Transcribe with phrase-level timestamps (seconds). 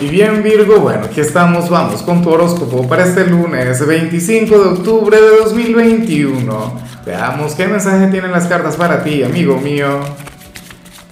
[0.00, 4.68] Y bien Virgo, bueno, aquí estamos, vamos con tu horóscopo para este lunes 25 de
[4.70, 6.80] octubre de 2021.
[7.04, 10.00] Veamos qué mensaje tienen las cartas para ti, amigo mío.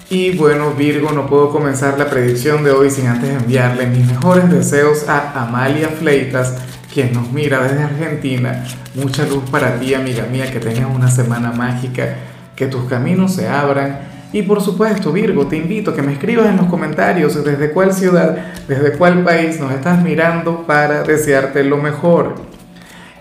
[0.08, 4.50] Y bueno Virgo, no puedo comenzar la predicción de hoy sin antes enviarle mis mejores
[4.50, 6.54] deseos a Amalia Fleitas,
[6.90, 8.64] quien nos mira desde Argentina.
[8.94, 12.16] Mucha luz para ti, amiga mía, que tengas una semana mágica,
[12.56, 16.48] que tus caminos se abran y por supuesto, Virgo, te invito a que me escribas
[16.48, 18.36] en los comentarios desde cuál ciudad,
[18.68, 22.34] desde cuál país nos estás mirando para desearte lo mejor.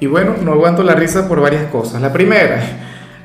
[0.02, 2.02] Y bueno, no aguanto la risa por varias cosas.
[2.02, 2.60] La primera,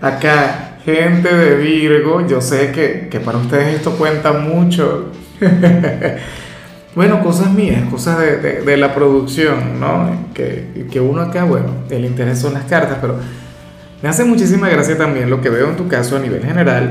[0.01, 5.09] acá, gente de Virgo, yo sé que, para ustedes esto cuenta mucho.
[6.95, 10.29] bueno, cosas mías, cosas de, la producción, ¿no?
[10.35, 13.17] Que, que uno acá, bueno, el interés son las cartas, pero
[14.01, 16.91] me hace muchísima gracia también lo que veo en tu caso a nivel general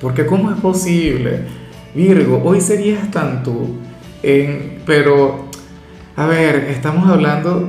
[0.00, 1.40] porque ¿cómo es posible?
[1.94, 3.76] Virgo, hoy serías tan tú,
[4.86, 5.46] pero,
[6.16, 7.68] a ver, estamos hablando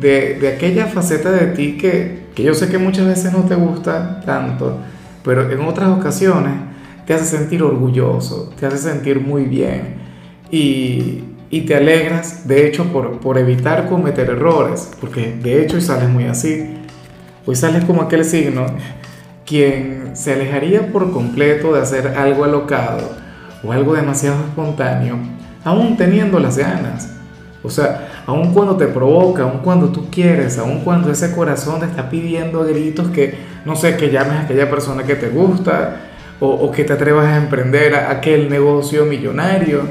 [0.00, 4.78] de, aquella faceta de ti que, yo sé que muchas veces no te gusta tanto,
[5.24, 6.54] pero en otras ocasiones
[7.06, 9.96] te hace sentir orgulloso, te hace sentir muy bien
[10.50, 11.24] y,
[11.66, 16.24] te alegras, de hecho, por, por evitar cometer errores, porque de hecho hoy sales muy
[16.24, 16.76] así,
[17.46, 18.66] hoy sales como aquel signo
[19.48, 23.12] quien se alejaría por completo de hacer algo alocado
[23.64, 25.16] o algo demasiado espontáneo,
[25.64, 27.14] aún teniendo las ganas.
[27.62, 31.86] O sea, aun cuando te provoca, aun cuando tú quieres, aun cuando ese corazón te
[31.86, 35.96] está pidiendo a gritos que, no sé, que llames a aquella persona que te gusta
[36.40, 39.82] o, que te atrevas a emprender aquel negocio millonario.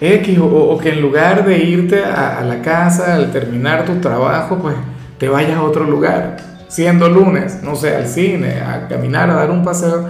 [0.00, 4.76] X, o, que en lugar de irte a la casa al terminar tu trabajo, pues
[5.18, 9.50] te vayas a otro lugar siendo lunes, no sé, al cine, a caminar, a dar
[9.50, 10.08] un paseo,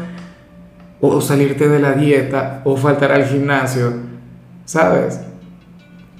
[1.00, 3.92] o salirte de la dieta, o faltar al gimnasio,
[4.64, 5.20] ¿sabes?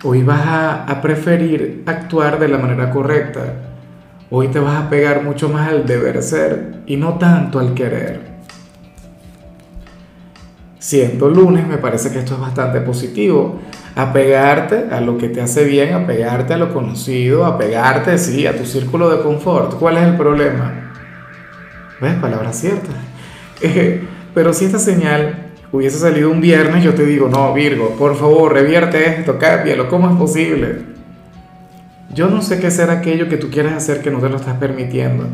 [0.05, 0.42] Hoy vas
[0.86, 3.41] a, preferir actuar de la manera correcta.
[4.30, 8.39] Hoy te vas a pegar mucho más al deber ser y no tanto al querer.
[10.79, 13.58] Siendo lunes, me parece que esto es bastante positivo
[13.94, 18.64] apegarte a lo que te hace bien, apegarte a lo conocido, apegarte, sí, a tu
[18.64, 19.74] círculo de confort.
[19.74, 20.92] ¿Cuál es el problema?
[22.00, 22.14] ¿Ves?
[22.14, 22.90] Palabra cierta.
[24.34, 28.52] Pero si esta señal hubiese salido un viernes, yo te digo, no, Virgo, por favor,
[28.52, 30.98] revierte esto, cámbialo, ¿cómo es posible?
[32.14, 34.56] Yo no sé qué será aquello que tú quieres hacer que no te lo estás
[34.56, 35.26] permitiendo.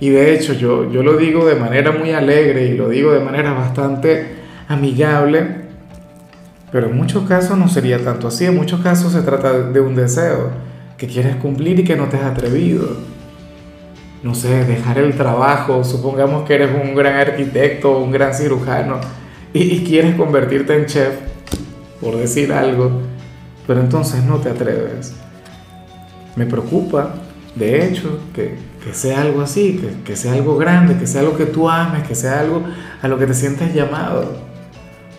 [0.00, 3.20] Y de hecho, yo, yo lo digo de manera muy alegre y lo digo de
[3.20, 4.36] manera bastante
[4.68, 5.65] amigable
[6.76, 9.96] pero en muchos casos no sería tanto así, en muchos casos se trata de un
[9.96, 10.50] deseo
[10.98, 12.98] que quieres cumplir y que no te has atrevido.
[14.22, 19.00] No sé, dejar el trabajo, supongamos que eres un gran arquitecto, un gran cirujano
[19.54, 21.14] y, quieres convertirte en chef,
[21.98, 23.00] por decir algo,
[23.66, 25.14] pero entonces no te atreves.
[26.34, 27.14] Me preocupa,
[27.54, 28.54] de hecho, que,
[28.92, 32.14] sea algo así, que, que sea algo grande, que sea algo que tú ames, que
[32.14, 32.64] sea algo
[33.00, 34.45] a lo que te sientes llamado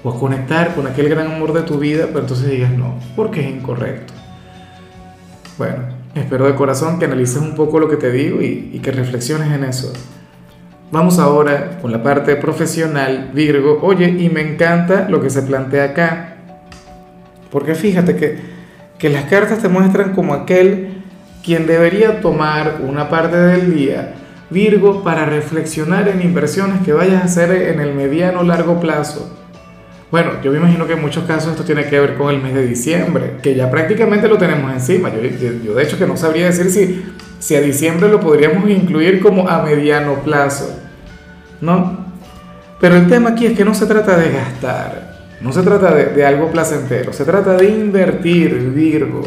[0.03, 3.41] o a conectar con aquel gran amor de tu vida, pero entonces digas no, porque
[3.41, 4.13] es incorrecto.
[5.57, 5.77] Bueno,
[6.13, 9.63] espero de corazón que analices un poco lo que te digo y, que reflexiones en
[9.63, 9.91] eso.
[10.91, 13.79] Vamos ahora con la parte profesional, Virgo.
[13.81, 16.35] Oye, y me encanta lo que se plantea acá,
[17.51, 18.37] porque fíjate que,
[18.97, 21.03] que las cartas te muestran como aquel
[21.43, 24.13] quien debería tomar una parte del día,
[24.49, 29.46] Virgo, para reflexionar en inversiones que vayas a hacer en el mediano o largo plazo
[30.09, 32.53] bueno, yo me imagino que en muchos casos esto tiene que ver con el mes
[32.53, 35.09] de diciembre, que ya prácticamente lo tenemos encima.
[35.09, 37.05] Yo, yo, de hecho que no sabría decir si,
[37.39, 40.79] si a diciembre lo podríamos incluir como a mediano plazo,
[41.59, 42.05] ¿no?
[42.79, 46.05] Pero el tema aquí es que no se trata de gastar, no se trata de,
[46.05, 49.23] de algo placentero, se trata de invertir, Virgo.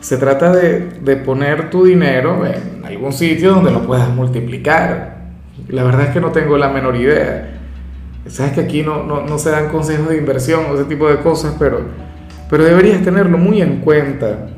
[0.00, 5.16] Se trata de, de poner tu dinero en algún sitio donde lo puedas multiplicar.
[5.68, 7.59] La verdad es que no tengo la menor idea.
[8.28, 11.20] Sabes que aquí no, no, no, se dan consejos de inversión o ese tipo de
[11.20, 11.80] cosas, pero,
[12.50, 14.48] pero deberías tenerlo muy en cuenta.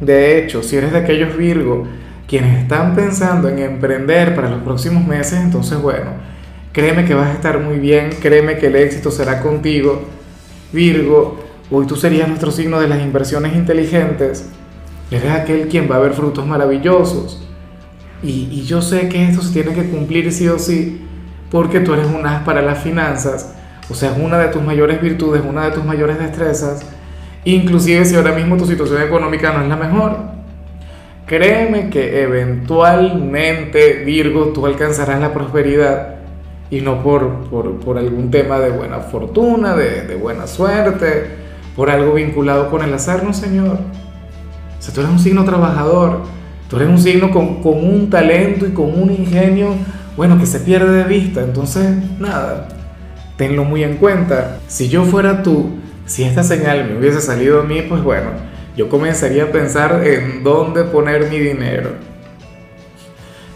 [0.00, 1.86] De hecho, si eres de aquellos Virgo
[2.26, 6.10] quienes están pensando en emprender para los próximos meses, entonces bueno,
[6.72, 10.02] créeme que vas a estar muy bien, créeme que el éxito será contigo.
[10.72, 11.40] Virgo,
[11.70, 14.48] hoy tú serías nuestro signo de las inversiones inteligentes.
[15.10, 17.42] Eres aquel quien va a ver frutos maravillosos.
[18.22, 21.07] Y, y yo sé que esto se tiene que cumplir sí o sí
[21.50, 23.54] porque tú eres un as para las finanzas,
[23.90, 26.82] o sea, es una de tus mayores virtudes, una de tus mayores destrezas,
[27.44, 30.38] inclusive si ahora mismo tu situación económica no es la mejor.
[31.26, 36.16] Créeme que eventualmente, Virgo, tú alcanzarás la prosperidad
[36.70, 41.26] y no por, por, algún tema de buena fortuna, de, buena suerte,
[41.76, 43.78] por algo vinculado con el azar, no señor.
[44.78, 46.22] O sea, tú eres un signo trabajador,
[46.68, 49.74] tú eres un signo con, con un talento y con un ingenio,
[50.18, 51.42] bueno, que se pierde de vista.
[51.42, 51.86] Entonces,
[52.18, 52.66] nada,
[53.36, 54.58] tenlo muy en cuenta.
[54.66, 58.30] Si yo fuera tú, si esta señal me hubiese salido a mí, pues bueno,
[58.76, 61.90] yo comenzaría a pensar en dónde poner mi dinero.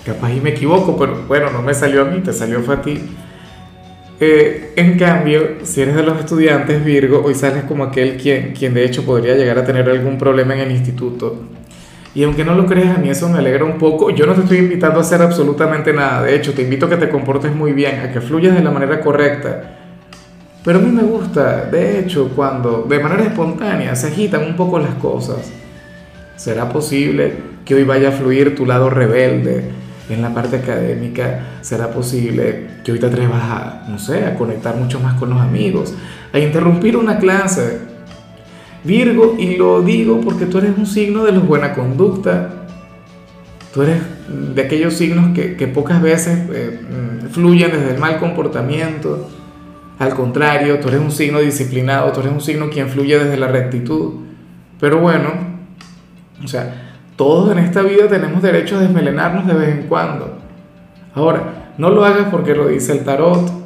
[0.07, 3.01] Capaz y me equivoco, pero bueno, no me salió a mí, te salió a ti.
[4.21, 8.73] Eh, en cambio, si eres de los estudiantes Virgo, hoy sales como aquel quien, quien
[8.73, 11.41] de hecho podría llegar a tener algún problema en el instituto.
[12.15, 14.11] Y aunque no lo creas, a mí eso me alegra un poco.
[14.11, 16.23] Yo no te estoy invitando a hacer absolutamente nada.
[16.23, 18.71] De hecho, te invito a que te comportes muy bien, a que fluyas de la
[18.71, 19.79] manera correcta.
[20.65, 24.79] Pero a mí me gusta, de hecho, cuando de manera espontánea se agitan un poco
[24.79, 25.51] las cosas.
[26.37, 27.33] ¿Será posible
[27.65, 29.71] que hoy vaya a fluir tu lado rebelde
[30.09, 31.59] en la parte académica?
[31.63, 35.41] ¿Será posible que hoy te atrevas a, no sé, a conectar mucho más con los
[35.41, 35.95] amigos,
[36.33, 37.92] a interrumpir una clase?
[38.85, 42.67] Virgo, y lo digo porque tú eres un signo de la buena conducta.
[43.73, 44.01] Tú eres
[44.55, 49.29] de aquellos signos que, pocas veces eh, mm, fluyen desde el mal comportamiento.
[49.99, 53.49] Al contrario, tú eres un signo disciplinado, tú eres un signo quien fluye desde la
[53.49, 54.15] rectitud.
[54.81, 55.31] Pero bueno,
[56.43, 60.39] o sea, todos en esta vida tenemos derecho a desmelenarnos de vez en cuando.
[61.15, 63.62] Ahora, no lo hagas porque lo dice el tarot,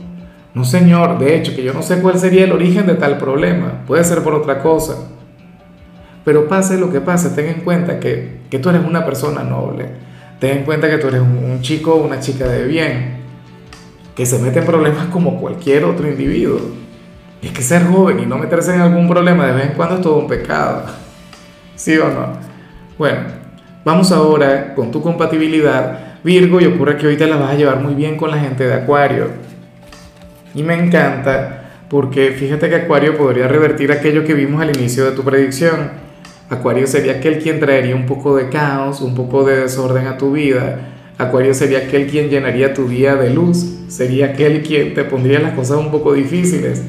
[0.57, 3.83] no, señor, de hecho, que yo no sé cuál sería el origen de tal problema.
[3.87, 4.95] Puede ser por otra cosa.
[6.25, 9.85] Pero pase lo que pase, ten en cuenta que, tú eres una persona noble.
[10.39, 13.19] Ten en cuenta que tú eres un, chico o una chica de bien,
[14.15, 16.59] que se mete en problemas como cualquier otro individuo.
[17.43, 20.01] Es que ser joven y no meterse en algún problema de vez en cuando es
[20.01, 20.85] todo un pecado.
[21.75, 22.29] ¿Sí o no?
[22.97, 23.25] Bueno,
[23.85, 26.17] vamos ahora con tu compatibilidad.
[26.25, 28.65] Virgo, y ocurre que hoy te la vas a llevar muy bien con la gente
[28.65, 29.46] de Acuario.
[30.57, 35.13] Y me encanta porque fíjate que Acuario podría revertir aquello que vimos al inicio de
[35.13, 35.91] tu predicción.
[36.49, 40.33] Acuario sería aquel quien traería un poco de caos, un poco de desorden a tu
[40.33, 40.81] vida.
[41.19, 43.67] Acuario sería aquel quien llenaría tu día de luz.
[43.89, 46.83] Sería aquel quien te pondría las cosas un poco difíciles.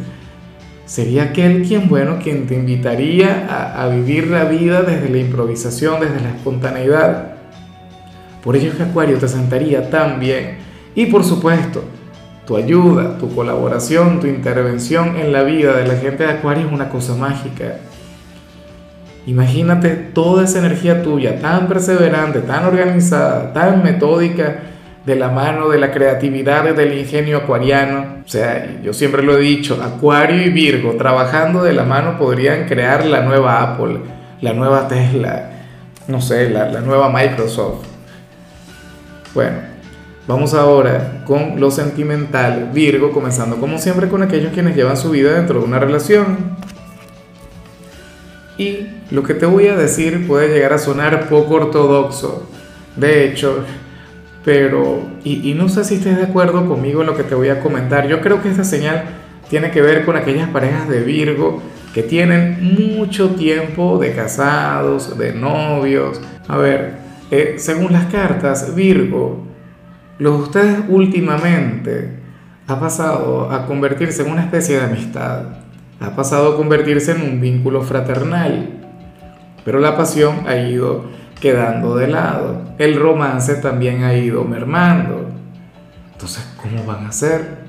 [0.85, 5.99] Sería aquel quien, bueno, quien te invitaría a, a vivir la vida desde la improvisación,
[5.99, 7.33] desde la espontaneidad.
[8.41, 10.59] Por ello es que Acuario te sentaría tan bien.
[10.95, 11.83] Y por supuesto,
[12.47, 16.71] tu ayuda, tu colaboración, tu intervención en la vida de la gente de Acuario es
[16.71, 17.75] una cosa mágica.
[19.25, 24.59] Imagínate toda esa energía tuya, tan perseverante, tan organizada, tan metódica,
[25.07, 28.17] de la mano de la creatividad y del ingenio acuariano.
[28.25, 32.67] O sea, yo siempre lo he dicho, Acuario y Virgo trabajando de la mano podrían
[32.67, 33.99] crear la nueva Apple,
[34.41, 35.49] la nueva Tesla,
[36.09, 37.85] no sé, la, la nueva Microsoft.
[39.33, 39.76] Bueno,
[40.27, 45.33] Vamos ahora con lo sentimental, Virgo, comenzando como siempre con aquellos quienes llevan su vida
[45.33, 46.57] dentro de una relación.
[48.57, 52.45] Y lo que te voy a decir puede llegar a sonar poco ortodoxo,
[52.97, 53.63] de hecho,
[54.43, 57.61] pero, y, no sé si estés de acuerdo conmigo en lo que te voy a
[57.61, 59.05] comentar, yo creo que esta señal
[59.49, 61.61] tiene que ver con aquellas parejas de Virgo
[61.93, 66.19] que tienen mucho tiempo de casados, de novios.
[66.49, 66.95] A ver,
[67.31, 69.47] eh, según las cartas, Virgo
[70.19, 72.09] lo de ustedes últimamente
[72.67, 75.43] ha pasado a convertirse en una especie de amistad,
[75.99, 78.69] ha pasado a convertirse en un vínculo fraternal,
[79.63, 81.05] pero la pasión ha ido
[81.39, 85.29] quedando de lado, el romance también ha ido mermando.
[86.13, 87.59] Entonces, ¿cómo van a hacer?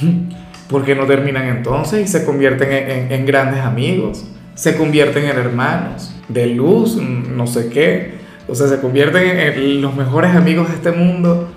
[0.68, 4.26] ¿Por qué no terminan entonces y se convierten en, en grandes amigos?
[4.54, 8.14] Se convierten en hermanos, de luz, no sé qué.
[8.48, 11.48] O sea, se convierten en los mejores amigos de este mundo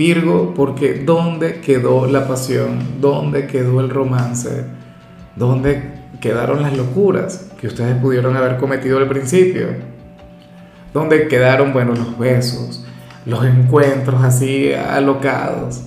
[0.00, 3.02] Virgo, porque ¿dónde quedó la pasión?
[3.02, 4.64] ¿Dónde quedó el romance?
[5.36, 5.92] ¿Dónde
[6.22, 9.66] quedaron las locuras que ustedes pudieron haber cometido al principio?
[10.94, 12.82] ¿Dónde quedaron, bueno, los besos,
[13.26, 15.82] los encuentros así alocados?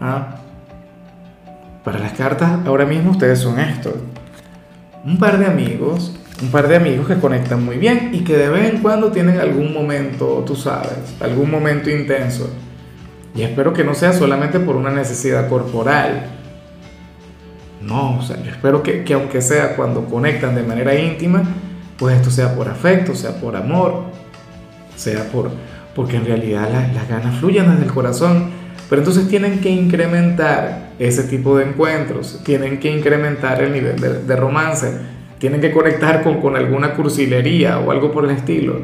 [0.00, 0.36] ¿Ah?
[1.82, 3.92] Para las cartas, ahora mismo ustedes son esto.
[5.04, 8.50] Un par de amigos, un par de amigos que conectan muy bien y que de
[8.50, 12.48] vez en cuando tienen algún momento, tú sabes, algún momento intenso
[13.38, 16.26] y espero que no sea solamente por una necesidad corporal.
[17.80, 21.44] No, o sea, yo espero que, aunque sea cuando conectan de manera íntima,
[21.96, 24.06] pues esto sea por afecto, sea por amor,
[24.96, 25.52] sea por,
[25.94, 28.50] porque en realidad las ganas fluyen desde el corazón.
[28.90, 34.24] Pero entonces tienen que incrementar ese tipo de encuentros, tienen que incrementar el nivel de,
[34.24, 34.98] de romance,
[35.38, 38.80] tienen que conectar con, con alguna cursilería o algo por el estilo.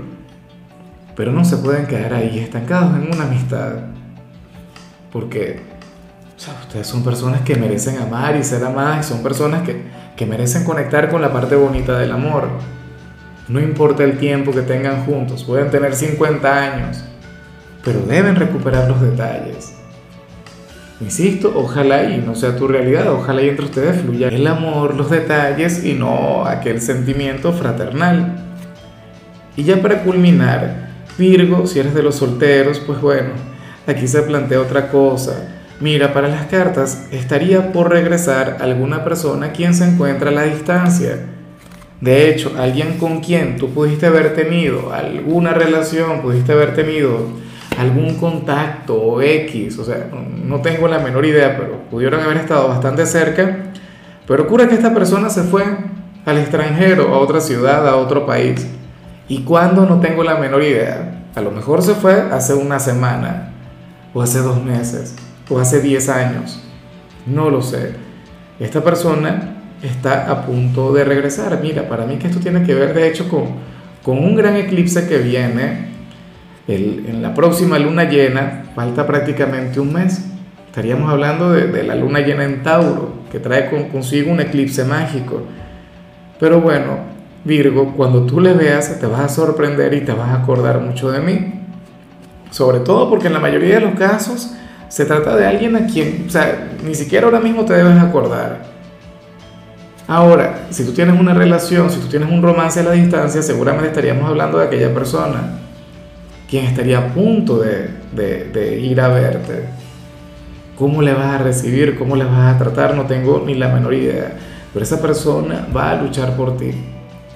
[1.17, 3.95] Pero no se pueden quedar ahí estancados en una amistad.
[5.15, 5.61] Porque,
[6.37, 9.81] o ustedes son personas que merecen amar y ser amadas y son personas que,
[10.17, 12.49] que merecen conectar con la parte bonita del amor.
[13.47, 17.05] No importa el tiempo que tengan juntos, pueden tener 50 años,
[17.85, 19.77] pero deben recuperar los detalles.
[21.01, 25.11] Insisto, ojalá y no sea tu realidad, ojalá y entre ustedes fluya el amor, los
[25.11, 28.35] detalles y no aquel sentimiento fraternal.
[29.55, 33.54] Y ya para culminar, Virgo, si eres de los solteros, pues bueno,
[33.87, 35.49] aquí se plantea otra cosa.
[35.81, 41.19] Mira, para las cartas estaría por regresar alguna persona quien se encuentra a la distancia
[42.05, 47.29] de hecho, alguien con quien tú pudiste haber tenido alguna relación, pudiste haber tenido
[47.79, 50.11] algún contacto o X, o sea,
[50.45, 53.71] no tengo la menor idea, pero pudieron haber estado bastante cerca,
[54.27, 55.65] pero ocurre que esta persona se fue
[56.27, 58.67] al extranjero, a otra ciudad, a otro país.
[59.27, 59.87] ¿Y cuándo?
[59.87, 61.25] No tengo la menor idea.
[61.35, 63.54] A lo mejor se fue hace una semana,
[64.15, 65.15] o hace dos meses,
[65.51, 66.63] o hace diez años.
[67.27, 67.93] No lo sé.
[68.61, 71.59] Esta persona está a punto de regresar.
[71.61, 73.47] Mira, para mí que esto tiene que ver de hecho con,
[74.03, 75.93] con un gran eclipse que viene
[76.67, 80.25] en la próxima luna llena, falta prácticamente un mes.
[80.67, 85.43] Estaríamos hablando de, la luna llena en Tauro, que trae consigo un eclipse mágico.
[86.41, 86.99] Pero bueno,
[87.45, 91.13] Virgo, cuando tú le veas te vas a sorprender y te vas a acordar mucho
[91.13, 91.64] de mí.
[92.55, 94.53] Sobre todo porque en la mayoría de los casos
[94.87, 98.75] se trata de alguien a quien, o sea, ni siquiera ahora mismo te debes acordar
[100.07, 103.89] Ahora, si tú tienes una relación, si tú tienes un romance a la distancia, seguramente
[103.89, 105.59] estaríamos hablando de aquella persona
[106.49, 109.65] quien estaría a punto de, ir a verte.
[110.77, 111.99] ¿Cómo le vas a recibir?
[111.99, 112.95] ¿Cómo le vas a tratar?
[112.95, 114.37] No tengo ni la menor idea.
[114.73, 116.71] Pero esa persona va a luchar por ti.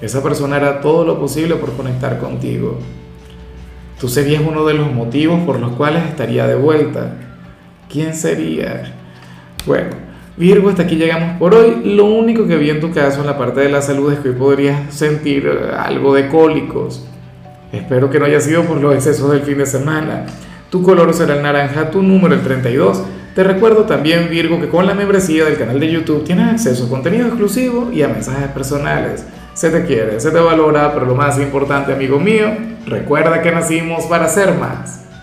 [0.00, 2.78] Esa persona hará todo lo posible por conectar contigo.
[4.00, 7.14] Tú serías uno de los motivos por los cuales estaría de vuelta.
[7.90, 8.94] ¿Quién sería?
[9.66, 9.90] Bueno,
[10.36, 11.82] Virgo, hasta aquí llegamos por hoy.
[11.84, 14.28] Lo único que vi en tu caso en la parte de la salud es que
[14.28, 17.04] hoy podrías sentir eh, algo de cólicos.
[17.72, 20.26] Espero que no haya sido por los excesos del fin de semana.
[20.70, 23.02] Tu color será el naranja, tu número el 32.
[23.34, 26.88] Te recuerdo también, Virgo, que con la membresía del canal de YouTube tienes acceso a
[26.88, 29.24] contenido exclusivo y a mensajes personales.
[29.58, 32.46] Se te quiere, se te valora, pero lo más importante, amigo mío,
[32.86, 35.07] recuerda que nacimos para ser más.